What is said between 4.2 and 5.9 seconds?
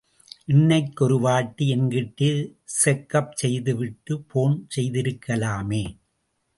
Phone செய்திருக்கலாமே.